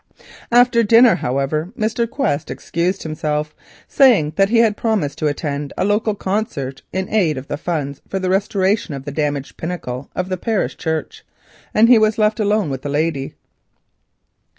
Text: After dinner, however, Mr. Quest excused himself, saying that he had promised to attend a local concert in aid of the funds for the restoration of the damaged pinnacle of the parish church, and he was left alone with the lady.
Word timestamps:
After 0.51 0.81
dinner, 0.81 1.13
however, 1.13 1.71
Mr. 1.77 2.09
Quest 2.09 2.49
excused 2.49 3.03
himself, 3.03 3.53
saying 3.87 4.33
that 4.35 4.49
he 4.49 4.57
had 4.57 4.75
promised 4.75 5.19
to 5.19 5.27
attend 5.27 5.73
a 5.77 5.85
local 5.85 6.15
concert 6.15 6.81
in 6.91 7.07
aid 7.07 7.37
of 7.37 7.47
the 7.47 7.55
funds 7.55 8.01
for 8.07 8.17
the 8.17 8.31
restoration 8.31 8.95
of 8.95 9.05
the 9.05 9.11
damaged 9.11 9.57
pinnacle 9.57 10.09
of 10.15 10.29
the 10.29 10.37
parish 10.37 10.75
church, 10.75 11.23
and 11.71 11.87
he 11.87 11.99
was 11.99 12.17
left 12.17 12.39
alone 12.39 12.71
with 12.71 12.81
the 12.81 12.89
lady. 12.89 13.35